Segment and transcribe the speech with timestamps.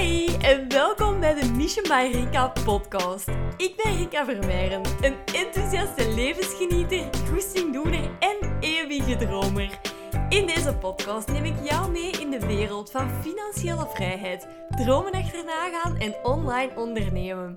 [0.00, 3.28] Hi en welkom bij de Mission by Rika podcast.
[3.56, 9.80] Ik ben Rika Vermeijren, een enthousiaste levensgenieter, goestingdoener en eeuwige dromer.
[10.28, 15.68] In deze podcast neem ik jou mee in de wereld van financiële vrijheid, dromen achterna
[15.70, 17.54] gaan en online ondernemen.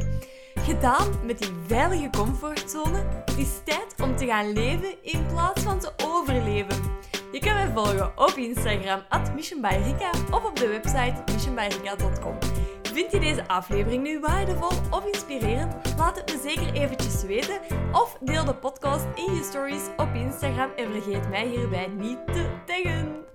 [0.56, 5.80] Gedaan met die veilige comfortzone, het is tijd om te gaan leven in plaats van
[5.80, 7.02] te overleven.
[7.34, 12.38] Je kan mij volgen op Instagram, at missionbyrika, of op de website missionbyrika.com.
[12.84, 15.96] Vind je deze aflevering nu waardevol of inspirerend?
[15.98, 17.60] Laat het me zeker eventjes weten.
[17.92, 22.62] Of deel de podcast in je stories op Instagram en vergeet mij hierbij niet te
[22.66, 23.26] taggen.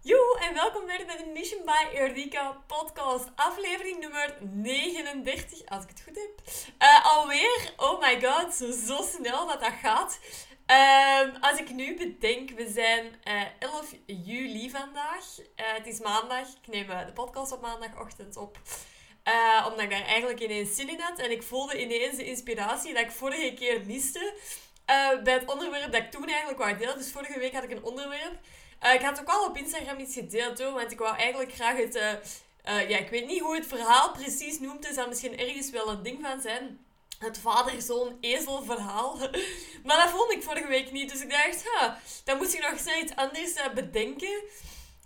[0.00, 5.88] Joe en welkom weer bij de Mission by Eureka podcast, aflevering nummer 39, als ik
[5.88, 6.30] het goed heb.
[6.82, 10.18] Uh, alweer, oh my god, zo, zo snel dat dat gaat.
[10.66, 15.24] Um, als ik nu bedenk, we zijn uh, eh, 11 juli vandaag.
[15.38, 16.48] Uh, het is maandag.
[16.48, 18.58] Ik neem uh, de podcast op maandagochtend op.
[19.66, 21.18] omdat ik daar eigenlijk ineens zin in had.
[21.18, 24.34] En ik voelde ineens de inspiratie dat ik vorige keer miste.
[25.24, 26.98] bij het onderwerp dat ik toen eigenlijk wou delen.
[26.98, 28.38] Dus vorige week had ik een onderwerp.
[28.94, 30.72] ik had ook al op Instagram iets gedeeld hoor.
[30.72, 31.94] Want ik wou eigenlijk graag het...
[32.64, 34.86] ja, ik weet niet hoe het verhaal precies noemt.
[34.86, 36.78] Er zal misschien ergens wel een ding van zijn
[37.18, 39.18] het vader-zoon ezelverhaal.
[39.84, 41.10] Maar dat vond ik vorige week niet.
[41.10, 41.64] Dus ik dacht,
[42.24, 44.42] dan moest ik nog steeds anders uh, bedenken.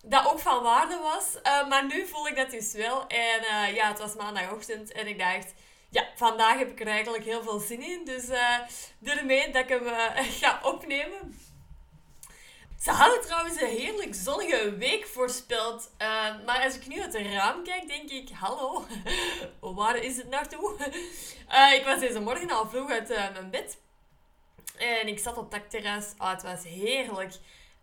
[0.03, 1.34] Dat ook van waarde was.
[1.42, 3.06] Uh, maar nu voel ik dat dus wel.
[3.06, 4.92] En uh, ja, het was maandagochtend.
[4.92, 5.55] En ik dacht,
[5.91, 8.05] ja, vandaag heb ik er eigenlijk heel veel zin in.
[8.05, 8.25] Dus
[9.05, 9.87] ermee dat ik hem
[10.41, 11.47] ga opnemen.
[12.79, 15.91] Ze hadden trouwens een heerlijk zonnige week voorspeld.
[16.03, 18.87] Uh, maar als ik nu uit het raam kijk, denk ik: hallo,
[19.61, 20.77] waar is het naartoe?
[21.51, 23.79] Uh, ik was deze morgen al vroeg uit uh, mijn bed.
[24.77, 26.12] En ik zat op het dakterras.
[26.19, 27.34] Oh, het was heerlijk.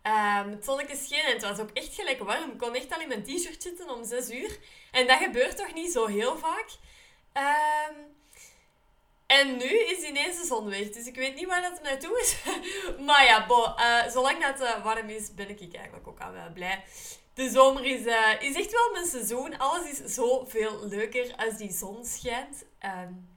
[0.03, 2.51] Um, het zonnetje scheen en het was ook echt gelijk warm.
[2.51, 4.59] Ik kon echt al in mijn t-shirt zitten om 6 uur.
[4.91, 6.67] En dat gebeurt toch niet zo heel vaak.
[7.33, 8.14] Um,
[9.25, 10.89] en nu is ineens de zon weg.
[10.89, 12.35] Dus ik weet niet waar dat naartoe is.
[13.05, 16.51] maar ja, bo, uh, zolang dat uh, warm is, ben ik eigenlijk ook al wel
[16.53, 16.83] blij.
[17.33, 19.57] De zomer is, uh, is echt wel mijn seizoen.
[19.57, 22.65] Alles is zoveel leuker als die zon schijnt.
[22.85, 23.29] Um,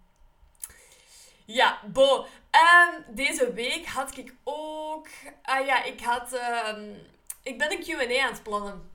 [1.44, 2.26] ja, bo.
[2.50, 5.09] Um, deze week had ik ook...
[5.43, 6.32] Ah ja, ik had...
[6.32, 7.06] Um,
[7.43, 8.91] ik ben een Q&A aan het plannen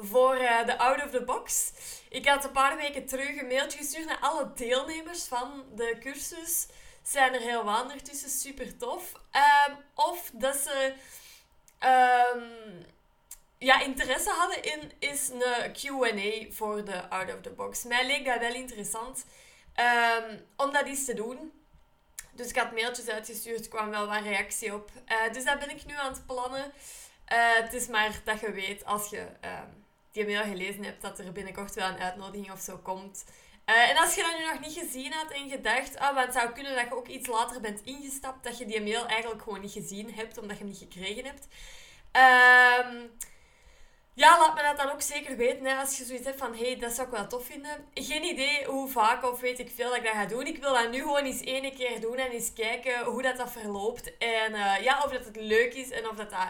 [0.00, 1.72] voor uh, de Out of the Box.
[2.08, 6.66] Ik had een paar weken terug een mailtje gestuurd naar alle deelnemers van de cursus.
[7.02, 7.64] Zijn er heel
[8.02, 9.12] tussen, super tof.
[9.68, 10.94] Um, of dat ze
[12.34, 12.86] um,
[13.58, 17.84] ja, interesse hadden in is een Q&A voor de Out of the Box.
[17.84, 19.24] Mij leek dat wel interessant
[19.76, 21.52] um, om dat eens te doen.
[22.32, 24.90] Dus ik had mailtjes uitgestuurd, kwam wel wat reactie op.
[25.08, 26.72] Uh, dus dat ben ik nu aan het plannen.
[27.32, 29.26] Uh, het is maar dat je weet als je
[30.12, 33.24] die mail gelezen hebt, dat er binnenkort wel een uitnodiging of zo komt.
[33.66, 36.50] Uh, en als je dat nu nog niet gezien had en gedacht, ah, wat zou
[36.50, 39.72] kunnen dat je ook iets later bent ingestapt, dat je die mail eigenlijk gewoon niet
[39.72, 41.46] gezien hebt, omdat je hem niet gekregen hebt.
[42.16, 43.02] Uh,
[44.14, 45.64] ja, laat me dat dan ook zeker weten.
[45.64, 47.88] Hè, als je zoiets hebt van, hey, dat zou ik wel tof vinden.
[47.94, 50.46] Geen idee hoe vaak of weet ik veel dat ik dat ga doen.
[50.46, 53.50] Ik wil dat nu gewoon eens één keer doen en eens kijken hoe dat, dat
[53.50, 54.18] verloopt.
[54.18, 56.48] En uh, ja, of dat het leuk is en of dat dat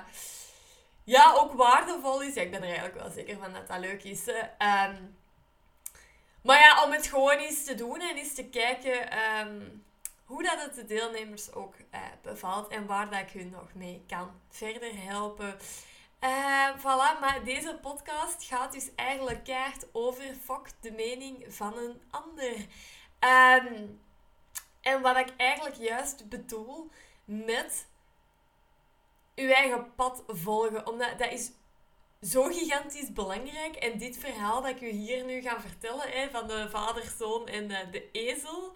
[1.10, 2.34] ja, ook waardevol is.
[2.34, 4.26] Ik ben er eigenlijk wel zeker van dat dat leuk is.
[4.59, 4.97] Ehm,
[6.43, 9.60] maar ja, om het gewoon eens te doen en eens te kijken ehm,
[10.25, 14.04] hoe dat het de deelnemers ook uh, bevalt en waar dat ik hun nog mee
[14.06, 15.56] kan verder helpen.
[16.20, 22.03] Uh, voilà, maar deze podcast gaat dus eigenlijk keihard over fok de mening van een
[22.10, 22.66] ander.
[24.81, 26.91] En wat ik eigenlijk juist bedoel
[27.25, 27.87] met
[29.41, 30.87] uw eigen pad volgen.
[30.87, 31.51] Omdat dat is
[32.21, 33.77] zo gigantisch belangrijk.
[33.77, 37.49] En dit verhaal dat ik u hier nu ga vertellen, hè, van de vader, zoon
[37.49, 38.73] en de, de ezel,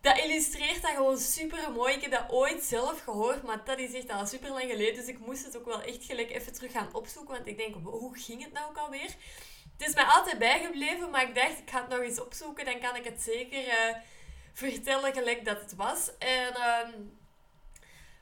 [0.00, 1.94] dat illustreert dat gewoon super mooi.
[1.94, 4.94] Ik heb dat ooit zelf gehoord, maar dat is echt al super lang geleden.
[4.94, 7.34] Dus ik moest het ook wel echt gelijk even terug gaan opzoeken.
[7.34, 9.14] Want ik denk, hoe ging het nou ook alweer?
[9.78, 12.64] Het is mij altijd bijgebleven, maar ik dacht, ik ga het nog eens opzoeken.
[12.64, 13.96] Dan kan ik het zeker uh,
[14.52, 16.10] vertellen gelijk dat het was.
[16.18, 16.52] En...
[16.56, 16.88] Uh,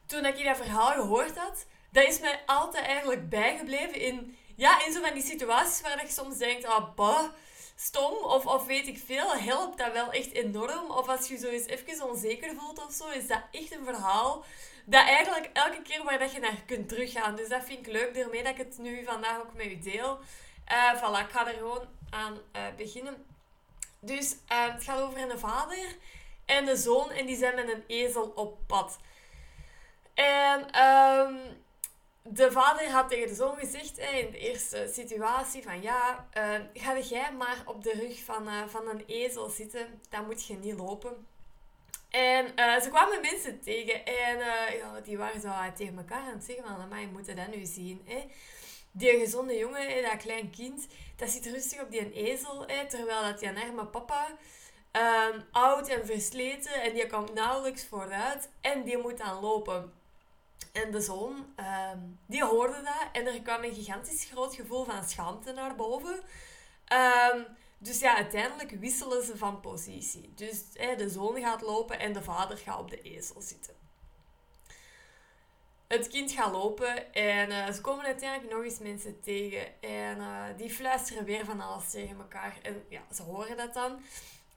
[0.06, 4.92] toen ik dat verhaal gehoord had, dat is mij altijd eigenlijk bijgebleven in, ja, in
[4.92, 7.24] zo van die situaties waar je soms denkt, ah, bah,
[7.76, 10.90] stom, of, of weet ik veel, helpt dat wel echt enorm.
[10.90, 14.44] Of als je zo eens even onzeker voelt of zo, is dat echt een verhaal
[14.84, 17.36] dat eigenlijk elke keer waar dat je naar kunt teruggaan.
[17.36, 20.18] Dus dat vind ik leuk, daarmee dat ik het nu vandaag ook met u deel.
[20.72, 23.26] Uh, voilà, ik ga er gewoon aan uh, beginnen.
[24.00, 25.96] Dus uh, het gaat over een vader
[26.44, 28.98] en de zoon en die zijn met een ezel op pad.
[30.14, 31.38] En um,
[32.22, 36.98] de vader had tegen de zoon gezegd in de eerste situatie van ja, uh, ga
[36.98, 40.78] jij maar op de rug van, uh, van een ezel zitten, dan moet je niet
[40.78, 41.26] lopen.
[42.10, 44.38] En uh, ze kwamen mensen tegen en
[44.76, 47.64] ja, die waren zo tegen elkaar aan het zeggen van, maar je moet dat nu
[47.64, 48.02] zien.
[48.04, 48.30] Hè?
[48.90, 50.86] Die gezonde jongen, hè, dat klein kind,
[51.16, 54.28] dat zit rustig op die ezel, hè, terwijl dat die arme papa
[54.92, 59.92] um, oud en versleten en die komt nauwelijks vooruit en die moet dan lopen.
[60.72, 65.04] En de zoon, ehm, die hoorde dat en er kwam een gigantisch groot gevoel van
[65.04, 66.22] schaamte naar boven.
[67.34, 67.46] Um,
[67.78, 70.32] dus ja, uiteindelijk wisselen ze van positie.
[70.34, 73.74] Dus de zoon gaat lopen en de vader gaat op de ezel zitten.
[75.86, 79.82] Het kind gaat lopen en uh, ze komen uiteindelijk nog eens mensen tegen.
[79.82, 82.58] En uh, die fluisteren weer van alles tegen elkaar.
[82.62, 84.00] En ja, ze horen dat dan.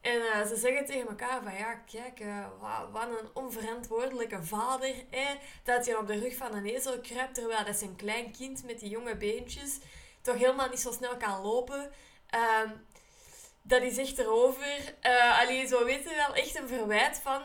[0.06, 2.46] En uh, ze zeggen tegen elkaar van ja, kijk, uh,
[2.92, 4.94] wat, een onverantwoordelijke vader.
[5.63, 8.80] Dat hij op de rug van een ezel kruipt terwijl dat zijn klein kind met
[8.80, 9.80] die jonge beentjes
[10.22, 11.92] toch helemaal niet zo snel kan lopen.
[12.36, 12.72] Uh,
[13.62, 14.96] dat is echt erover.
[15.02, 17.42] Uh, alleen zo weten we wel echt een verwijt van...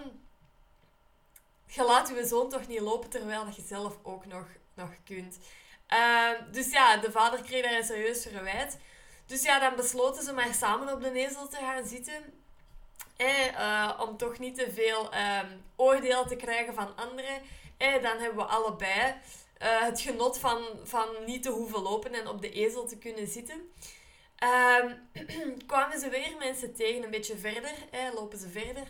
[1.66, 5.38] Je laat je zoon toch niet lopen terwijl je zelf ook nog, nog kunt.
[5.86, 8.78] Ehm, dus ja, de vader kreeg daar een serieus verwijt.
[9.26, 12.39] Dus ja, dan besloten ze maar samen op de ezel te gaan zitten.
[13.20, 17.42] Eh, om toch niet te veel um, oordeel te krijgen van anderen.
[17.76, 19.14] Eh, dan hebben we allebei
[19.62, 23.26] uh, het genot van, van niet te hoeven lopen en op de ezel te kunnen
[23.26, 23.72] zitten.
[24.82, 25.10] Um,
[25.66, 28.86] kwamen ze weer mensen tegen, een beetje verder, eh, lopen ze verder.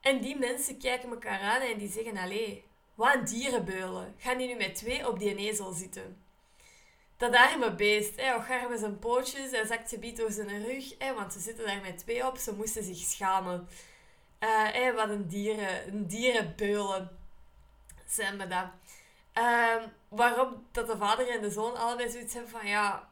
[0.00, 2.64] En die mensen kijken elkaar aan en die zeggen, allee,
[2.94, 4.14] wat een dierenbeulen.
[4.18, 6.21] Gaan die nu met twee op die ezel zitten?
[7.22, 11.32] Dat arme beest, hè, met zijn pootjes, hij zakt ze door zijn rug, hè, want
[11.32, 13.68] ze zitten daar met twee op, ze moesten zich schamen.
[14.38, 17.18] Hè, wat een dieren, een dierenbeulen
[18.06, 18.66] zijn we dat.
[19.38, 23.08] Uh, waarop dat de vader en de zoon allebei zoiets hebben van, ja,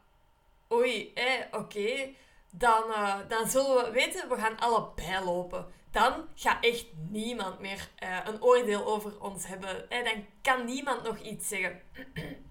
[0.71, 1.13] oei,
[1.51, 2.13] oké,
[2.49, 5.65] dan, uh, dan zullen we weten, we gaan allebei lopen.
[5.91, 9.85] Dan gaat echt niemand meer uh, een oordeel over ons hebben.
[9.89, 10.03] Hè?
[10.03, 11.81] Dan kan niemand nog iets zeggen.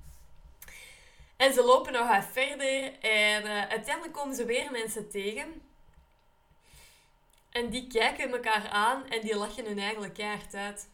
[1.41, 5.63] En ze lopen nog wat verder en uh, uiteindelijk komen ze weer mensen tegen.
[7.51, 10.89] En die kijken elkaar aan en die lachen hun eigenlijk keihard uit.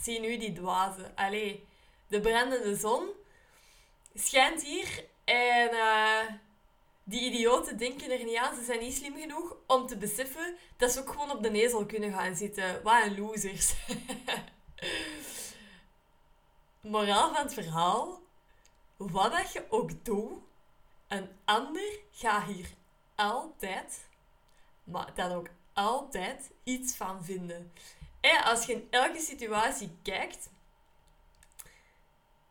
[0.00, 1.12] Zie nu die dwazen.
[1.14, 1.66] Allee,
[2.08, 3.08] de brandende zon
[4.14, 6.22] schijnt hier en uh,
[7.04, 8.54] die idioten denken er niet aan.
[8.54, 11.86] Ze zijn niet slim genoeg om te beseffen dat ze ook gewoon op de nezel
[11.86, 12.82] kunnen gaan zitten.
[12.82, 13.74] Wat een losers.
[16.80, 18.20] Moraal van het verhaal
[19.08, 20.38] wat dat je ook doet,
[21.08, 22.68] een ander gaat hier
[23.14, 24.08] altijd,
[24.84, 27.72] maar dan ook altijd iets van vinden.
[28.20, 30.50] En als je in elke situatie kijkt,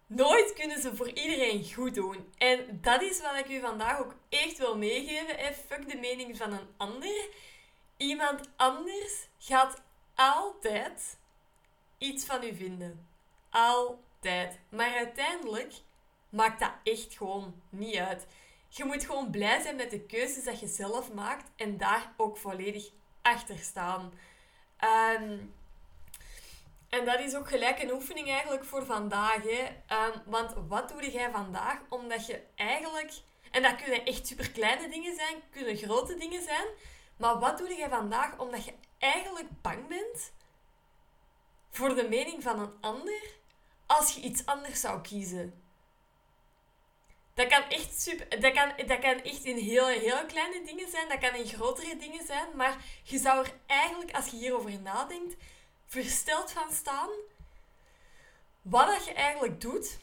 [0.06, 2.34] nooit kunnen ze voor iedereen goed doen.
[2.38, 5.54] En dat is wat ik u vandaag ook echt wil meegeven.
[5.54, 7.30] Fuck de mening van een ander.
[7.98, 9.82] Iemand anders gaat
[10.16, 11.18] altijd
[11.98, 13.08] iets van u vinden.
[13.50, 14.60] Altijd.
[14.70, 15.74] Maar uiteindelijk
[16.30, 18.28] maakt dat echt gewoon niet uit.
[18.68, 22.38] Je moet gewoon blij zijn met de keuzes dat je zelf maakt en daar ook
[22.38, 22.90] volledig
[23.22, 24.14] achter staan.
[24.78, 25.38] Ehm,
[26.90, 29.44] en dat is ook gelijk een oefening eigenlijk voor vandaag.
[29.44, 29.68] Hè?
[29.88, 31.80] Ehm, want wat doe jij vandaag?
[31.90, 33.14] Omdat je eigenlijk...
[33.52, 36.66] En dat kunnen echt super kleine dingen zijn, kunnen grote dingen zijn.
[37.18, 40.32] Maar wat doe jij vandaag omdat je eigenlijk bang bent
[41.70, 43.22] voor de mening van een ander
[43.86, 45.69] als je iets anders zou kiezen?
[47.40, 51.10] Dat kan echt super, dat kan, dat kan echt in heel, heel kleine dingen zijn,
[51.10, 55.36] dat kan in grotere dingen zijn, maar je zou er eigenlijk, als je hierover nadenkt,
[55.86, 57.10] versteld van staan
[58.62, 59.98] wat dat je eigenlijk doet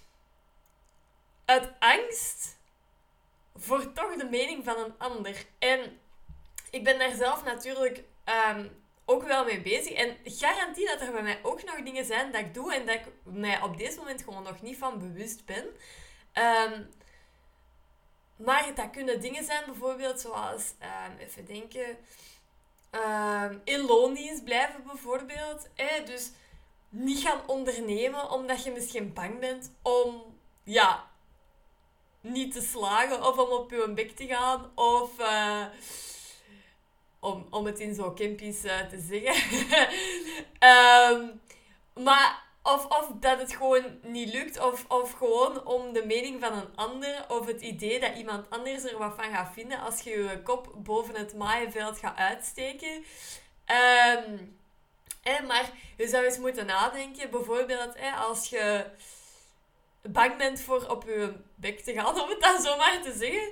[1.44, 2.58] uit angst
[3.56, 5.44] voor toch de mening van een ander.
[5.58, 6.00] En
[6.70, 8.68] ik ben daar zelf natuurlijk ehm,
[9.04, 9.92] ook wel mee bezig.
[9.92, 12.94] En garantie dat er bij mij ook nog dingen zijn dat ik doe en dat
[12.94, 15.66] ik mij op dit moment gewoon nog niet van bewust ben.
[16.34, 16.88] Um,
[18.36, 21.96] maar dat kunnen dingen zijn bijvoorbeeld zoals, um, even denken,
[22.90, 25.68] um, in loondienst blijven bijvoorbeeld.
[26.04, 26.30] Dus
[26.88, 31.10] niet gaan ondernemen omdat je misschien bang bent om, ja,
[32.20, 35.18] niet te slagen of om op je bek te gaan of...
[35.18, 35.66] Uh,
[37.20, 39.34] om, om het in zo kimpies uh, te zeggen.
[40.60, 41.40] um,
[42.04, 44.60] maar of, of dat het gewoon niet lukt.
[44.60, 47.24] Of, of gewoon om de mening van een ander.
[47.28, 49.80] Of het idee dat iemand anders er wat van gaat vinden.
[49.80, 53.04] Als je je kop boven het maaienveld gaat uitsteken.
[54.24, 54.56] Um,
[55.46, 57.30] maar je zou eens moeten nadenken.
[57.30, 58.86] Bijvoorbeeld als je
[60.02, 63.50] bang bent voor op je bek te gaan, om het dan zomaar te zeggen.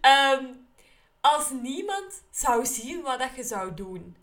[0.00, 0.44] Ehm,
[1.20, 4.16] als niemand zou zien wat dat je zou doen.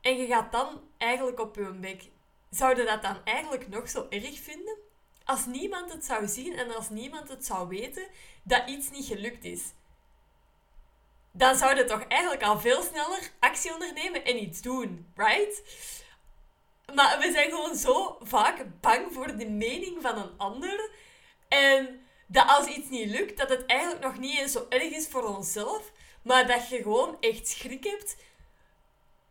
[0.00, 2.10] En je gaat dan eigenlijk op je bek.
[2.50, 4.76] Zou je dat dan eigenlijk nog zo erg vinden?
[5.24, 8.06] Als niemand het zou zien en als niemand het zou weten
[8.42, 9.62] dat iets niet gelukt is.
[11.32, 15.62] Dan zou je toch eigenlijk al veel sneller actie ondernemen en iets doen, right?
[16.94, 20.90] Maar we zijn gewoon zo vaak bang voor de mening van een ander.
[21.48, 25.08] En dat als iets niet lukt, dat het eigenlijk nog niet eens zo erg is
[25.08, 25.92] voor onszelf.
[26.22, 28.16] Maar dat je gewoon echt schrik hebt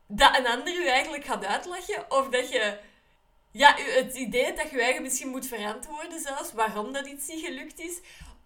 [0.08, 2.12] dat een ander je eigenlijk gaat uitlachen.
[2.12, 2.80] Of dat je
[3.52, 7.80] ja, het idee dat je eigen misschien moet verantwoorden zelfs waarom dat iets niet gelukt
[7.80, 8.00] is.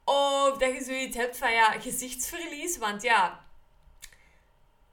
[0.03, 2.77] Of dat je zoiets hebt van ja, gezichtsverlies.
[2.77, 3.45] Want ja,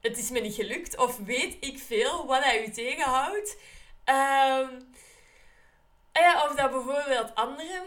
[0.01, 0.97] het is me niet gelukt.
[0.97, 3.57] Of weet ik veel wat hij u tegenhoudt.
[4.05, 4.89] Um,
[6.13, 7.83] ja, of dat bijvoorbeeld anderen,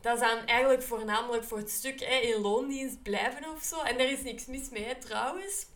[0.00, 3.80] dat is dan eigenlijk voornamelijk voor het stuk hè, in loondienst blijven of zo.
[3.82, 5.66] En daar is niks mis mee trouwens.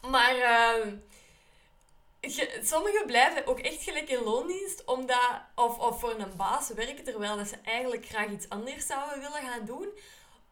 [0.00, 0.36] Maar
[2.62, 7.36] sommigen blijven ook echt gelijk in loondienst, omdat, of, of voor een baas werken, terwijl
[7.36, 9.88] dat ze eigenlijk graag iets anders zouden willen gaan doen.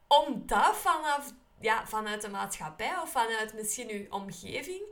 [0.06, 4.82] Omdat vanaf, ja, vanuit de maatschappij of vanuit misschien uw omgeving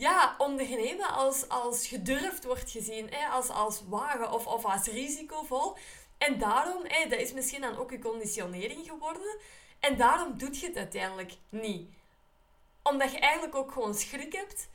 [0.00, 5.76] ja, ondernemen als, als gedurfd wordt gezien, hè, als, als wagen of, of als risicovol.
[6.18, 9.38] En daarom, hè, dat is misschien dan ook je conditionering geworden.
[9.80, 11.90] En daarom doet je het uiteindelijk niet.
[12.82, 14.68] Omdat je eigenlijk ook gewoon schrik hebt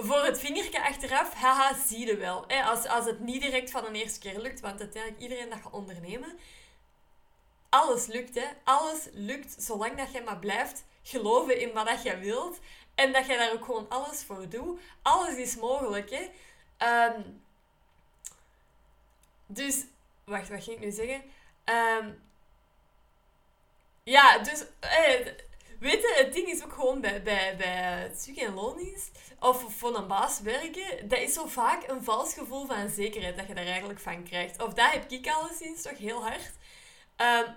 [0.00, 2.44] voor het vingertje achteraf, haha, zie je wel.
[2.46, 5.58] Hè, als, als het niet direct van de eerste keer lukt, want uiteindelijk iedereen dat
[5.62, 6.38] gaat ondernemen,
[7.68, 8.46] alles lukt, hè.
[8.64, 12.58] Alles lukt zolang dat je maar blijft geloven in wat dat je wilt.
[12.94, 14.80] En dat je daar ook gewoon alles voor doet.
[15.02, 16.30] Alles is mogelijk, hè.
[16.76, 17.20] Ehm,
[19.46, 19.84] dus,
[20.24, 21.22] wacht, wat ging ik nu zeggen?
[21.64, 22.10] Ehm,
[24.02, 25.26] ja, dus, eh,
[25.78, 30.06] weet je, het ding is ook gewoon bij, bij, bij en loondienst, of voor een
[30.06, 34.00] baas werken, dat is zo vaak een vals gevoel van zekerheid dat je daar eigenlijk
[34.00, 34.62] van krijgt.
[34.62, 36.52] Of dat heb ik alleszins toch heel hard.
[37.16, 37.54] Um,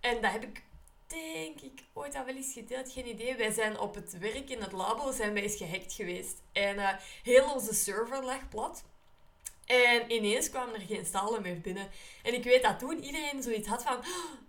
[0.00, 0.62] en dat heb ik
[1.06, 3.36] denk ik ooit al wel eens gedeeld, geen idee.
[3.36, 6.42] Wij zijn op het werk in het labo zijn wij eens gehackt geweest.
[6.52, 6.88] En uh,
[7.22, 8.84] heel onze server lag plat.
[9.66, 11.90] En ineens kwamen er geen stalen meer binnen.
[12.22, 14.04] En ik weet dat toen iedereen zoiets had van...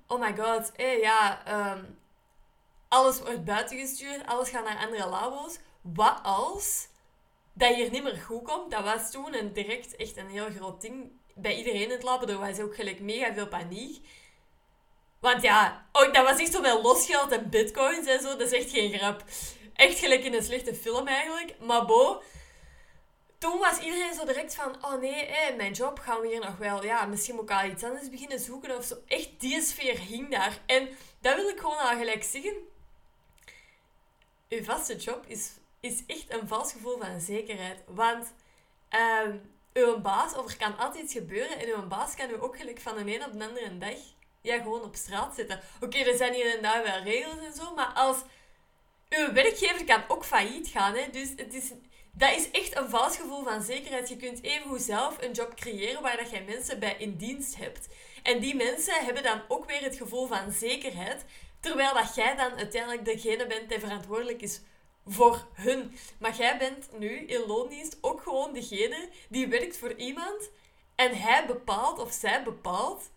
[0.08, 1.42] Oh my god, hey, ja...
[1.74, 2.00] Um,
[2.92, 4.26] alles wordt buiten gestuurd.
[4.26, 5.60] Alles gaat naar andere labo's.
[5.82, 6.88] Wat als
[7.54, 8.72] dat hier niet meer goed komt?
[8.72, 12.26] Dat was toen een direct echt een heel groot ding bij iedereen in het labo.
[12.26, 14.08] Er was ook gelijk mega veel paniek.
[15.20, 18.28] Want ja, ook, dat was echt zo met losgeld en bitcoins en zo.
[18.28, 19.24] Dat is echt geen grap.
[19.74, 21.60] Echt gelijk in een slechte film eigenlijk.
[21.60, 22.22] Maar bo,
[23.38, 24.76] toen was iedereen zo direct van...
[24.86, 26.84] Oh nee, hé, mijn job gaan we hier nog wel...
[26.84, 28.96] Ja, misschien moet al iets anders beginnen zoeken of zo.
[29.08, 30.60] Echt, die sfeer hing daar.
[30.66, 30.90] En
[31.22, 32.70] dat wil ik gewoon al gelijk zeggen.
[34.52, 37.80] Uw vaste job is, is echt een vals gevoel van zekerheid.
[37.88, 38.34] Want...
[39.26, 39.42] Um,
[39.74, 42.80] uw baas, of er kan altijd iets gebeuren en uw baas kan u ook gelijk
[42.80, 43.98] van de een op de andere dag
[44.42, 45.60] ja, gewoon op straat zitten.
[45.82, 48.18] Oké, er zijn hier en daar wel regels en zo, maar als...
[49.10, 51.10] Uw werkgever kan ook failliet gaan, hè.
[51.12, 51.72] Dus het is,
[52.12, 54.10] dat is echt een vals gevoel van zekerheid.
[54.10, 57.88] Je kunt even zelf een job creëren waar dat jij mensen bij in dienst hebt.
[58.24, 61.26] En die mensen hebben dan ook weer het gevoel van zekerheid,
[61.62, 64.62] terwijl dat jij dan uiteindelijk degene bent die verantwoordelijk is
[65.06, 65.98] voor hun.
[66.20, 70.50] Maar jij bent nu in loondienst ook gewoon degene die werkt voor iemand
[70.96, 73.10] en hij bepaalt of zij bepaalt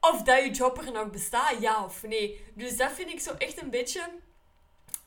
[0.00, 2.44] of dat je job er nog bestaat, ja of nee.
[2.54, 4.10] Dus dat vind ik zo echt een beetje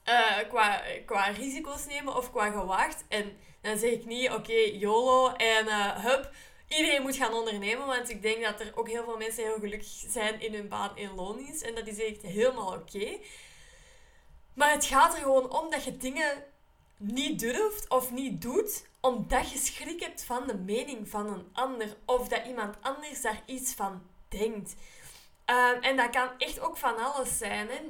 [0.09, 3.03] uh, qua, qua risico's nemen of qua gewaagd.
[3.07, 6.29] En dan zeg ik niet, oké, YOLO en uh, hup,
[6.77, 7.87] iedereen moet gaan ondernemen.
[7.87, 10.97] Want ik denk dat er ook heel veel mensen heel gelukkig zijn in hun baan
[10.97, 11.61] in loondienst.
[11.61, 13.17] En dat is echt helemaal oké.
[14.53, 16.43] Maar het gaat er gewoon om dat je dingen
[16.97, 21.97] niet durft of niet doet omdat je schrik hebt van de mening van een ander
[22.05, 24.75] of dat iemand anders daar iets van denkt.
[25.45, 27.67] Ehm, en dat kan echt ook van alles zijn.
[27.69, 27.81] Hè?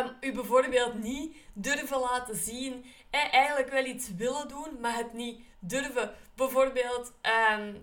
[0.00, 2.84] Um, u bijvoorbeeld niet durven laten zien.
[3.10, 3.18] Hè?
[3.18, 6.14] Eigenlijk wel iets willen doen, maar het niet durven.
[6.34, 7.74] Bijvoorbeeld, ehm,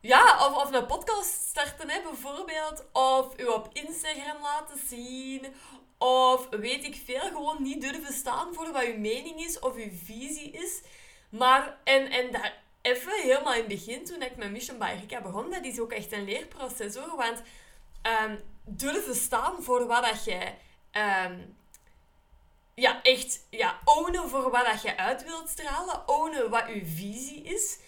[0.00, 2.84] ja, of, of een podcast starten, hè, bijvoorbeeld.
[2.92, 5.54] Of u op Instagram laten zien.
[5.98, 9.90] Of weet ik veel, gewoon niet durven staan voor wat uw mening is of uw
[10.04, 10.80] visie is.
[11.28, 15.20] Maar, en, en daar, even helemaal in het begin, toen ik met Mission by Rika
[15.20, 17.16] begon, dat is ook echt een leerproces hoor.
[17.16, 17.42] Want
[18.26, 20.58] um, durven staan voor wat dat jij...
[21.26, 21.56] Um,
[22.74, 26.08] ja, echt ja, ownen voor wat dat je uit wilt stralen.
[26.08, 27.78] Ownen wat je visie is.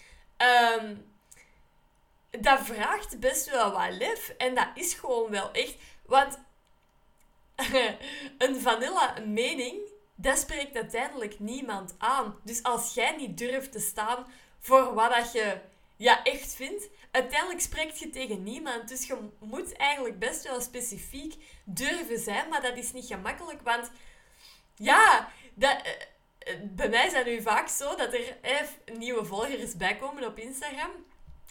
[0.79, 1.13] Um,
[2.31, 4.29] dat vraagt best wel wat lef.
[4.29, 5.77] En dat is gewoon wel echt.
[6.07, 6.39] Want
[8.39, 9.81] een vanilla mening,
[10.15, 12.37] dat spreekt uiteindelijk niemand aan.
[12.43, 14.27] Dus als jij niet durft te staan
[14.61, 15.61] voor wat dat je
[15.97, 18.89] ja, echt vindt, uiteindelijk spreekt je tegen niemand.
[18.89, 23.91] Dus je moet eigenlijk best wel specifiek durven zijn, maar dat is niet gemakkelijk, want
[24.75, 25.93] ja, dat, eh,
[26.53, 30.91] eh, bij mij zijn nu vaak zo dat er even nieuwe volgers bijkomen op Instagram,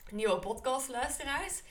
[0.09, 1.61] nieuwe podcastluisteraars.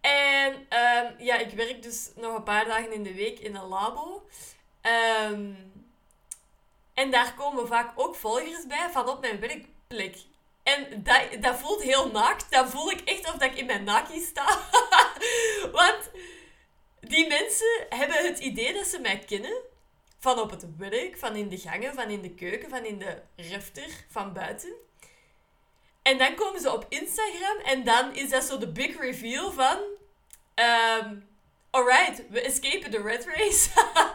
[0.00, 3.68] En ehm, ja, ik werk dus nog een paar dagen in de week in een
[3.68, 4.28] labo.
[4.80, 5.52] Ehm,
[6.94, 10.16] en daar komen vaak ook volgers bij van op mijn werkplek.
[10.62, 12.50] En dat, dat voelt heel naakt.
[12.50, 14.58] Dat voel ik echt of dat ik in mijn naki sta.
[15.72, 16.10] Want
[17.00, 19.62] die mensen hebben het idee dat ze mij kennen.
[20.24, 23.22] Van op het werk, van in de gangen, van in de keuken, van in de
[23.36, 24.72] refter, van buiten.
[26.02, 29.78] En dan komen ze op Instagram en dan is dat zo de big reveal van...
[30.54, 31.28] Um,
[31.70, 33.68] alright, we escapen de red race.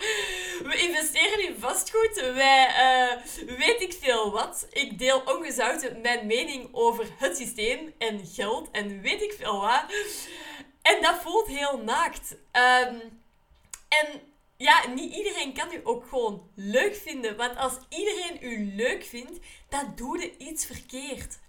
[0.69, 2.15] we investeren in vastgoed.
[2.33, 4.67] Wij, uh, weet ik veel wat.
[4.71, 9.83] Ik deel ongezouten mijn mening over het systeem en geld en weet ik veel wat.
[10.81, 12.31] En dat voelt heel naakt.
[12.31, 13.21] Um,
[13.87, 14.21] en
[14.61, 17.37] ja, niet iedereen kan u ook gewoon leuk vinden.
[17.37, 19.39] Want als iedereen u leuk vindt,
[19.69, 21.39] dan doe je iets verkeerd.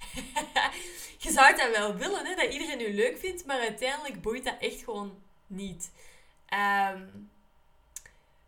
[1.25, 4.57] je zou dat wel willen, hè, dat iedereen u leuk vindt, maar uiteindelijk boeit dat
[4.61, 5.91] echt gewoon niet.
[6.93, 7.31] Um,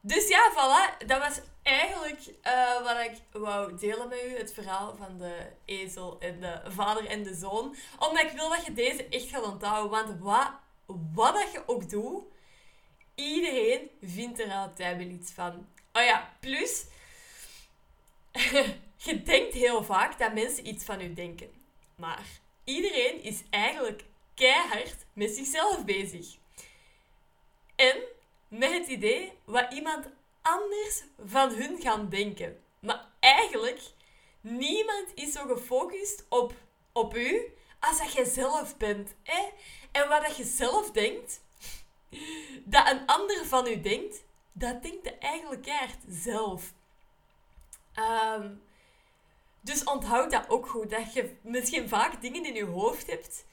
[0.00, 1.06] dus ja, voilà.
[1.06, 4.36] Dat was eigenlijk uh, wat ik wou delen met u.
[4.36, 7.76] Het verhaal van de ezel en de vader en de zoon.
[7.98, 9.90] Omdat ik wil dat je deze echt gaat onthouden.
[9.90, 10.50] Want wat,
[11.14, 12.24] wat dat je ook doet,
[13.22, 15.66] iedereen vindt er altijd wel iets van.
[15.92, 16.84] Oh ja, plus...
[19.04, 21.50] je denkt heel vaak dat mensen iets van u denken.
[21.96, 22.26] Maar
[22.64, 26.36] iedereen is eigenlijk keihard met zichzelf bezig.
[27.76, 27.96] En
[28.48, 30.06] met het idee wat iemand
[30.42, 32.62] anders van hun gaan denken.
[32.80, 33.80] Maar eigenlijk,
[34.40, 36.52] niemand is zo gefocust op,
[36.92, 39.14] op u als dat je zelf bent.
[39.22, 39.48] Hè?
[39.92, 41.40] En wat dat je zelf denkt,
[42.64, 46.72] dat een ander van u denkt, dat denkt je eigenlijk echt zelf.
[47.94, 48.50] Ehm,
[49.60, 50.90] dus onthoud dat ook goed.
[50.90, 53.44] Dat je misschien vaak dingen in je hoofd hebt,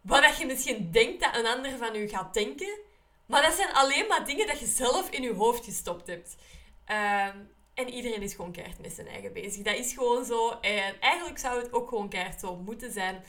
[0.00, 2.78] waar dat je misschien denkt dat een ander van u gaat denken,
[3.26, 6.36] maar dat zijn alleen maar dingen dat je zelf in je hoofd gestopt hebt.
[6.84, 7.36] Ehm,
[7.74, 9.62] en iedereen is gewoon keihard met zijn eigen bezig.
[9.62, 10.50] Dat is gewoon zo.
[10.50, 13.24] En eigenlijk zou het ook gewoon keihard zo moeten zijn.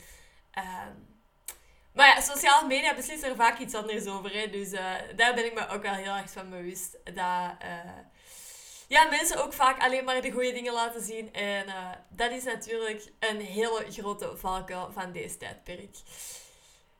[0.50, 0.92] Ehm,
[1.94, 4.32] maar ja, sociale media beslissen er vaak iets anders over.
[4.32, 4.50] Hè.
[4.50, 6.98] Dus uh, daar ben ik me ook wel heel erg van bewust.
[7.04, 7.98] Dat uh,
[8.88, 11.32] ja, mensen ook vaak alleen maar de goede dingen laten zien.
[11.32, 15.96] En uh, dat is natuurlijk een hele grote valkuil van deze tijdperk.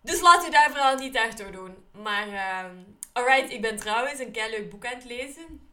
[0.01, 1.85] Dus laat u daar vooral niet echt door doen.
[1.93, 2.27] Maar,
[3.13, 5.71] alright, ik ben trouwens een kei leuk boek aan het lezen.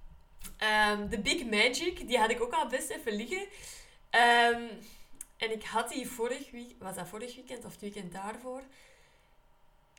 [0.92, 3.48] Um, The Big Magic, die had ik ook al best even liggen.
[4.12, 4.80] Um,
[5.38, 8.64] en ik had die vorig weekend, was dat vorig weekend of het weekend daarvoor?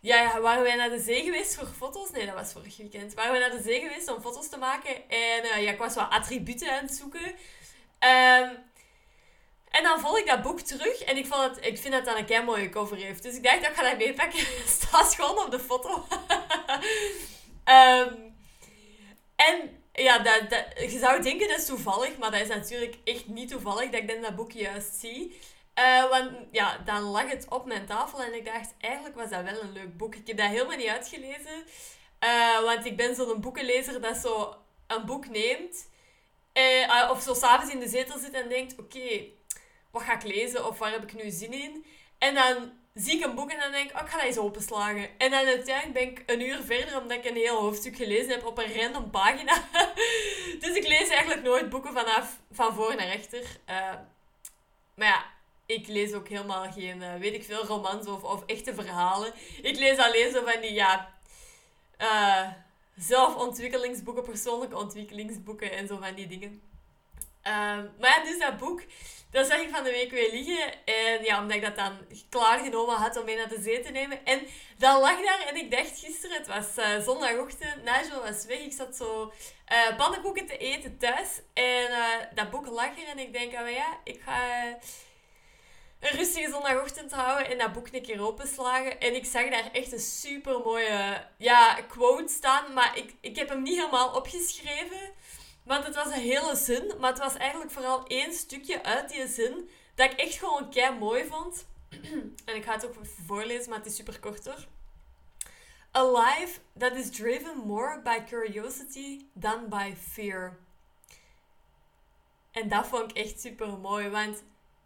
[0.01, 2.11] Ja, waren wij naar de zee geweest voor foto's?
[2.11, 3.15] Nee, dat was vorig weekend.
[3.15, 5.09] Waren we naar de zee geweest om foto's te maken.
[5.09, 7.27] En uh, ja, ik was wat attributen aan het zoeken.
[8.01, 8.69] Um,
[9.71, 12.19] en dan volg ik dat boek terug en ik, vond het, ik vind dat dat
[12.19, 13.23] een kei mooie cover heeft.
[13.23, 14.39] Dus ik dacht, ik ga dat meepakken.
[14.61, 16.07] Het staat gewoon op de foto.
[17.65, 18.35] um,
[19.49, 23.27] en ja, dat, dat, je zou denken dat is toevallig, maar dat is natuurlijk echt
[23.27, 25.41] niet toevallig dat ik dat boek juist zie.
[25.81, 29.43] Uh, want ja, dan lag het op mijn tafel en ik dacht, eigenlijk was dat
[29.43, 30.15] wel een leuk boek.
[30.15, 31.65] Ik heb dat helemaal niet uitgelezen.
[32.25, 35.89] Uh, want ik ben zo'n boekenlezer dat zo een boek neemt.
[36.55, 39.23] Uh, of zo s'avonds in de zetel zit en denkt, oké,
[39.91, 41.85] wat ga ik lezen of waar heb ik nu zin in?
[42.19, 44.39] En dan zie ik een boek en dan denk ik, oh, ik ga dat eens
[44.39, 45.09] openslagen.
[45.19, 48.47] En dan uiteindelijk ben ik een uur verder omdat ik een heel hoofdstuk gelezen heb
[48.47, 49.55] op een random pagina.
[50.61, 53.43] dus ik lees eigenlijk nooit boeken vanaf van voor naar achter.
[53.71, 53.95] Uh,
[54.95, 55.25] maar ja,
[55.71, 59.33] ik lees ook helemaal geen, uh, weet ik veel, romans of, of echte verhalen.
[59.63, 61.15] Ik lees alleen zo van die, ja,
[61.99, 62.49] uh,
[62.97, 66.63] zelfontwikkelingsboeken, persoonlijke ontwikkelingsboeken en zo van die dingen.
[67.99, 68.83] maar ja, dus dat boek,
[69.31, 70.85] dat zag ik van de week weer liggen.
[70.85, 74.25] En ja, omdat ik dat dan klaargenomen had om mee naar de zee te nemen.
[74.25, 74.41] En
[74.79, 78.59] dat lag daar en ik dacht gisteren, het was uh, zondagochtend, Nigel was weg.
[78.59, 79.33] Ik zat zo
[79.73, 81.41] uh, pannenkoeken te eten thuis.
[81.55, 81.89] En
[82.35, 84.39] dat boek lag er en ik denk, oh ja, ik ga
[86.01, 89.01] een rustige zondagochtend houden en dat boek een keer openslagen.
[89.01, 92.73] En ik zag daar echt een super mooie ja, quote staan.
[92.73, 95.13] Maar ik, ik heb hem niet helemaal opgeschreven.
[95.63, 99.29] Want het was een hele zin, maar het was eigenlijk vooral één stukje uit die
[99.29, 101.67] zin dat ik echt gewoon kei mooi vond.
[102.45, 102.95] en ik ga het ook
[103.27, 104.67] voorlezen, maar het is super kort hoor.
[105.97, 110.59] A life that is driven more by curiosity than by fear.
[112.51, 114.43] En dat vond ik echt super mooi, want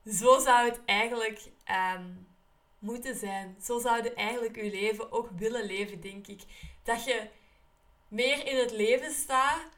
[0.06, 2.04] zo zou het eigenlijk ehm,
[2.78, 3.56] moeten zijn.
[3.62, 6.40] Zo zou je eigenlijk je leven ook willen leven, denk ik.
[6.82, 7.28] Dat je
[8.08, 9.68] meer in het leven staat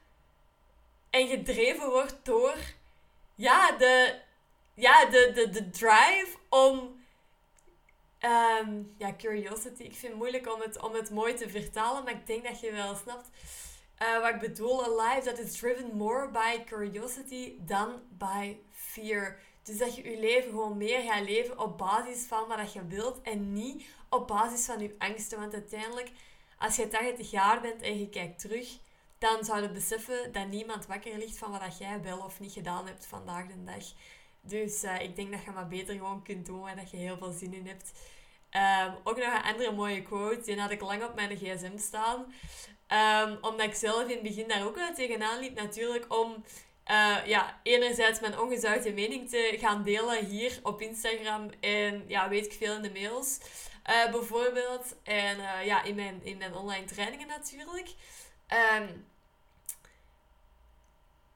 [1.11, 2.57] en gedreven wordt door
[3.35, 4.21] ja, de,
[4.75, 7.05] ja, de, de, de drive om.
[8.19, 9.83] Ehm, ja, curiosity.
[9.83, 12.61] Ik vind het moeilijk om het, om het mooi te vertalen, maar ik denk dat
[12.61, 13.29] je wel snapt
[14.03, 14.85] uh, wat ik bedoel.
[14.85, 19.39] A life that is driven more by curiosity than by fear.
[19.67, 23.23] Dus dat je je leven gewoon meer gaat leven op basis van wat je wilt
[23.23, 25.39] en niet op basis van je angsten.
[25.39, 26.11] Want uiteindelijk,
[26.59, 28.79] als je 80 jaar bent en je kijkt terug,
[29.19, 32.87] dan zou je beseffen dat niemand wakker ligt van wat jij wel of niet gedaan
[32.87, 33.85] hebt vandaag de dag.
[34.41, 37.17] Dus uh, ik denk dat je maar beter gewoon kunt doen waar dat je heel
[37.17, 37.93] veel zin in hebt.
[38.51, 42.35] Um, ook nog een andere mooie quote, die had ik lang op mijn gsm staan.
[43.29, 46.45] Um, omdat ik zelf in het begin daar ook wel tegenaan liep natuurlijk om
[46.91, 52.47] uh, ja, enerzijds mijn ongezouten mening te gaan delen hier op Instagram en ja, weet
[52.47, 53.39] ik veel in de mails
[53.91, 54.95] uh, bijvoorbeeld.
[55.03, 57.89] En uh, ja, in mijn, in mijn online trainingen natuurlijk.
[58.79, 59.07] Um,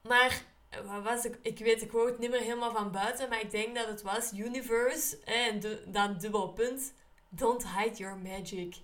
[0.01, 0.41] maar
[0.85, 3.75] wat was ik, ik weet de quote niet meer helemaal van buiten, maar ik denk
[3.75, 6.93] dat het was Universe en dan dubbel punt.
[7.29, 8.75] Don't hide your magic.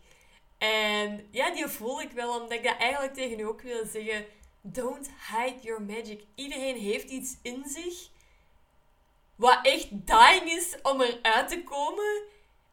[0.58, 4.26] En ja, die voel ik wel, omdat ik dat eigenlijk tegen u ook wil zeggen.
[4.72, 6.24] Don't hide your magic.
[6.36, 8.10] Iedereen heeft iets in zich
[9.36, 12.22] wat echt dying is om eruit te komen.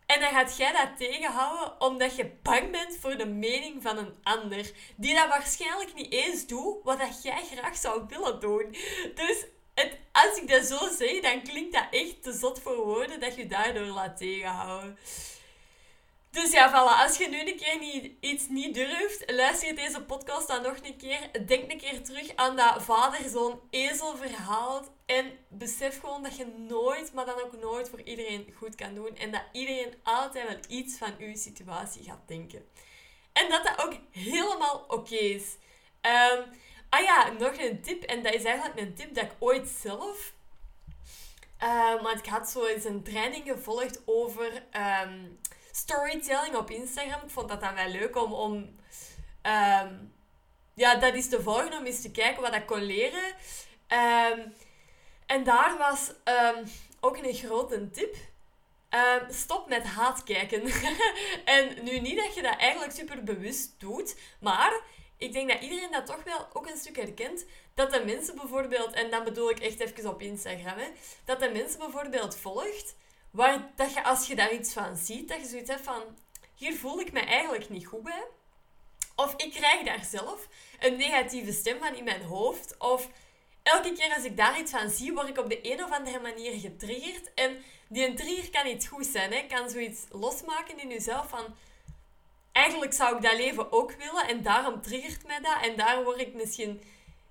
[0.07, 4.15] En dan gaat jij dat tegenhouden omdat je bang bent voor de mening van een
[4.23, 4.73] ander.
[4.97, 8.71] Die dat waarschijnlijk niet eens doet wat dat jij graag zou willen doen.
[9.15, 13.21] Dus het, als ik dat zo zeg, dan klinkt dat echt te zot voor woorden
[13.21, 14.99] dat je daardoor laat tegenhouden.
[16.35, 17.03] Dus ja, voilà.
[17.07, 20.97] Als je nu een keer niet, iets niet durft, luister deze podcast dan nog een
[20.97, 21.47] keer.
[21.47, 24.85] Denk een keer terug aan dat vader zo'n ezel verhaal.
[25.07, 29.17] En besef gewoon dat je nooit, maar dan ook nooit voor iedereen goed kan doen.
[29.17, 32.69] En dat iedereen altijd wel iets van uw situatie gaat denken.
[33.33, 35.57] En dat dat ook helemaal oké is.
[36.03, 36.45] Um,
[36.89, 38.03] ah ja, nog een tip.
[38.03, 40.33] En dat is eigenlijk een tip dat ik ooit zelf...
[41.63, 44.63] Um, want ik had zo eens een training gevolgd over...
[45.07, 45.39] Um,
[45.77, 47.23] storytelling op Instagram.
[47.23, 48.77] Ik vond dat dan wel leuk om, om
[49.43, 49.95] ehm,
[50.75, 53.35] ja, dat is te volgen, om eens te kijken wat ik kon leren.
[53.87, 54.41] Ehm,
[55.27, 56.65] en daar was um,
[57.01, 58.17] ook een grote tip.
[59.29, 60.63] stop met haat kijken.
[61.45, 64.81] en nu niet dat je dat eigenlijk super bewust doet, maar
[65.17, 67.45] ik denk dat iedereen dat toch wel ook een stuk herkent.
[67.75, 70.89] Dat de mensen bijvoorbeeld, en dan bedoel ik echt even op Instagram, hè,
[71.25, 72.95] dat de mensen bijvoorbeeld volgt
[73.35, 76.03] Waar dat je, als je daar iets van ziet, dat je zoiets hebt van...
[76.55, 78.25] Hier voel ik me eigenlijk niet goed bij.
[79.17, 80.49] Of ik krijg daar zelf
[80.81, 82.75] een negatieve stem van in mijn hoofd.
[82.79, 83.09] Of
[83.63, 86.21] elke keer als ik daar iets van zie, word ik op de een of andere
[86.21, 87.35] manier getriggerd.
[87.35, 89.33] En die trigger kan iets goed zijn.
[89.33, 89.47] Hè?
[89.49, 91.55] Kan zoiets losmaken in jezelf van...
[92.53, 95.63] Eigenlijk zou ik dat leven ook willen en daarom triggert mij dat.
[95.63, 96.83] En daar word ik misschien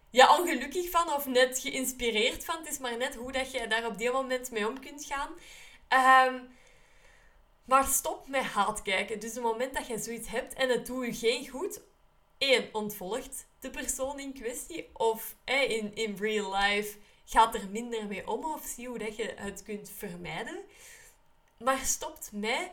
[0.09, 2.57] ja, ongelukkig van of net geïnspireerd van.
[2.57, 5.29] Het is maar net hoe dat je daar op die moment mee om kunt gaan.
[5.93, 6.51] Um,
[7.65, 9.19] maar stop met haat kijken.
[9.19, 11.81] Dus het moment dat je zoiets hebt en het doet je geen goed,
[12.37, 14.89] één, ontvolgt de persoon in kwestie.
[14.93, 19.33] Of in, in real life gaat er minder mee om of zie hoe dat je
[19.35, 20.59] het kunt vermijden.
[21.57, 22.71] Maar stopt met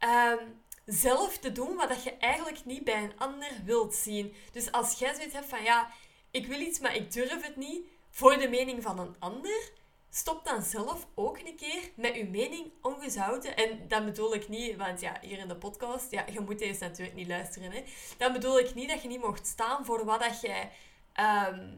[0.00, 4.34] um, zelf te doen wat dat je eigenlijk niet bij een ander wilt zien.
[4.52, 5.90] Dus als jij zoiets hebt van ja,
[6.30, 9.72] ik wil iets, maar ik durf het niet voor de mening van een ander
[10.10, 13.56] stop dan zelf ook een keer met je mening ongezouten.
[13.56, 16.84] En dat bedoel ik niet, want ja, hier in de podcast, ja, je moet deze
[16.84, 17.72] natuurlijk niet luisteren.
[17.72, 17.84] Hè.
[18.18, 20.70] Dan bedoel ik niet dat je niet mocht staan voor wat dat jij
[21.12, 21.74] ehm,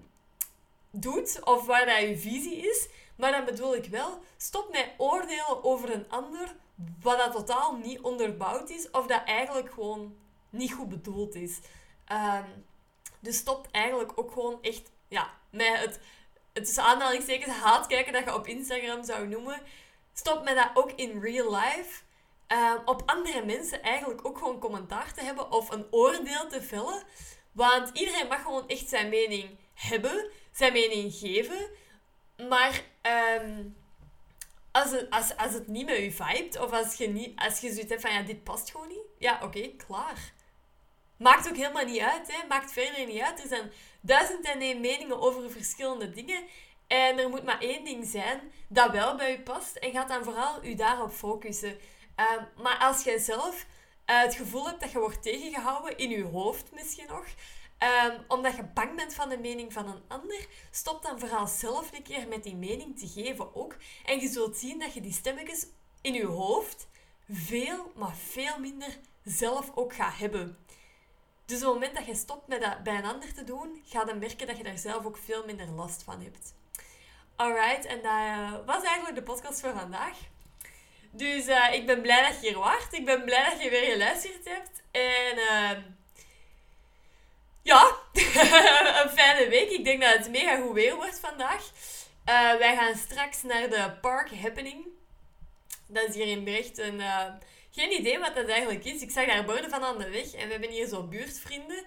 [0.91, 2.89] doet of waar dat je visie is.
[3.17, 6.57] Maar dan bedoel ik wel, stop met oordelen over een ander
[7.01, 10.17] wat dat totaal niet onderbouwd is of dat eigenlijk gewoon
[10.51, 11.59] niet goed bedoeld is.
[12.05, 12.49] Ehm,
[13.21, 16.01] dus stop eigenlijk ook gewoon echt ja, met het
[16.53, 19.63] het is aanhalingstekens haat kijken dat je op Instagram zou noemen.
[20.13, 22.03] Stop met dat ook in real life.
[22.49, 27.03] Uh, op andere mensen eigenlijk ook gewoon commentaar te hebben of een oordeel te vellen.
[27.53, 31.71] Want iedereen mag gewoon echt zijn mening hebben, zijn mening geven.
[32.49, 32.83] Maar
[33.43, 33.77] um,
[34.73, 37.73] als, het, als, als het niet met je vibet, of als je, niet, als je
[37.73, 40.33] zoiets hebt van ja, dit past gewoon niet, ja, oké, klaar.
[41.17, 42.47] Maakt ook helemaal niet uit, hè.
[42.49, 43.43] Maakt verder niet uit.
[43.43, 46.43] Er zijn duizend en één meningen over verschillende dingen.
[46.87, 49.77] En er moet maar één ding zijn dat wel bij je past.
[49.77, 51.79] En ga dan vooral je daarop focussen.
[52.15, 53.67] Ehm, maar als jij zelf
[54.11, 57.25] uh, het gevoel hebt dat je wordt tegengehouden, in je hoofd misschien nog,
[58.07, 61.93] um, omdat je bang bent van de mening van een ander, stop dan vooral zelf
[61.93, 63.77] een keer met die mening te geven ook.
[64.05, 65.67] En je zult zien dat je die stemmetjes
[66.01, 66.89] in je hoofd
[67.29, 70.59] veel, maar veel minder zelf ook gaat hebben.
[71.51, 74.05] Dus op het moment dat je stopt met dat bij een ander te doen, ga
[74.05, 76.55] dan merken dat je daar zelf ook veel minder last van hebt.
[77.37, 80.17] Alright, en dat uh, was eigenlijk de podcast voor vandaag.
[81.11, 82.93] Dus uh, ik ben blij dat je hier waart.
[82.93, 84.83] Ik ben blij dat je weer geluisterd hebt.
[84.91, 85.71] En uh,
[87.63, 87.97] ja,
[89.03, 89.71] een fijne week.
[89.71, 91.71] Ik denk dat het mega goed weer wordt vandaag.
[92.27, 94.87] Uh, wij gaan straks naar de Park Happening.
[95.87, 97.03] Dat is hier in Brecht een...
[97.81, 99.03] geen idee wat dat eigenlijk is.
[99.03, 100.33] Ik zag daar borden van aan de weg.
[100.35, 101.85] En we hebben hier zo buurtvrienden.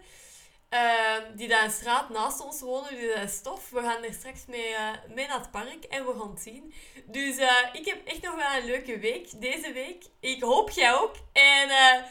[0.73, 3.69] Uh, die daar een straat naast ons wonen, die dat stof.
[3.69, 6.73] We gaan er straks mee, uh, mee naar het park en we gaan het zien.
[7.06, 10.03] Dus uh, ik heb echt nog wel een leuke week deze week.
[10.19, 11.15] Ik hoop jij ook.
[11.32, 12.03] En eh,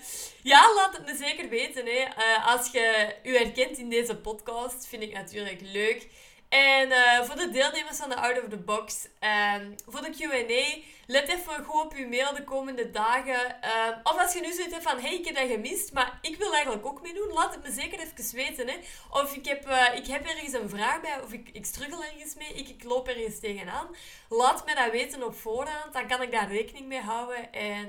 [0.43, 1.87] ja, laat het me zeker weten.
[1.87, 2.05] Hè.
[2.45, 6.09] als je u herkent in deze podcast, vind ik natuurlijk leuk.
[6.49, 6.93] En
[7.27, 9.09] voor de deelnemers van de Out of the Box,
[9.57, 13.59] um, voor de Q&A, let even goed op je mail de komende dagen.
[13.65, 16.37] Uh, of als je nu zoiets hebt van, hey, ik heb dat gemist, maar ik
[16.37, 18.69] wil eigenlijk ook meedoen, laat het me zeker even weten.
[18.69, 18.77] Hè.
[19.11, 22.35] Of ik heb, uh, ik heb ergens een vraag bij, of ik, ik struggle ergens
[22.35, 23.97] mee, ik, ik loop ergens tegenaan.
[24.29, 27.53] Laat me dat weten op voorhand, dan kan ik daar rekening mee houden.
[27.53, 27.87] En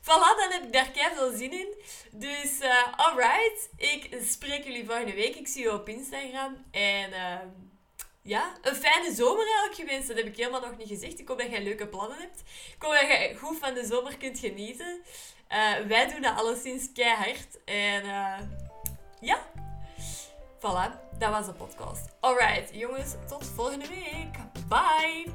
[0.00, 1.74] voilà, dan heb ik daar keihard veel zin in.
[2.12, 2.60] Dus,
[2.96, 5.34] alright, ik spreek jullie volgende week.
[5.34, 6.64] Ik zie je op Instagram.
[6.70, 7.12] En
[8.24, 10.08] ja, een fijne zomer eigenlijk gewenst.
[10.08, 11.18] Dat heb ik helemaal nog niet gezegd.
[11.18, 12.40] Ik hoop dat jij leuke plannen hebt.
[12.74, 15.02] Ik hoop dat je goed van de zomer kunt genieten.
[15.52, 17.64] Uh, wij doen dat alleszins keihard.
[17.64, 18.38] En uh,
[19.20, 19.38] ja,
[20.58, 21.18] voilà.
[21.18, 22.08] Dat was de podcast.
[22.20, 23.14] Alright, jongens.
[23.28, 24.36] Tot volgende week.
[24.68, 25.26] Bye.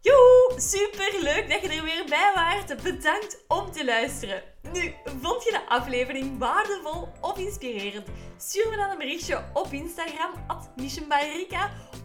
[0.00, 2.82] Joe, super leuk dat je er weer bij waart.
[2.82, 4.42] Bedankt om te luisteren.
[4.76, 8.06] Nu, vond je de aflevering waardevol of inspirerend?
[8.36, 10.70] Stuur me dan een berichtje op Instagram, at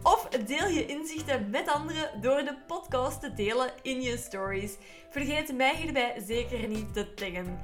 [0.02, 4.76] of deel je inzichten met anderen door de podcast te delen in je stories.
[5.10, 7.60] Vergeet mij hierbij zeker niet te taggen.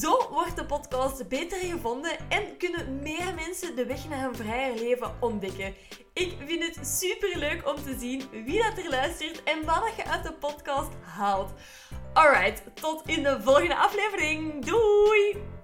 [0.00, 4.74] Zo wordt de podcast beter gevonden en kunnen meer mensen de weg naar een vrijer
[4.74, 5.74] leven ontdekken.
[6.12, 10.04] Ik vind het super leuk om te zien wie dat er luistert en wat je
[10.04, 11.52] uit de podcast haalt.
[12.12, 14.64] Alright, tot in de volgende aflevering.
[14.64, 15.59] Doei!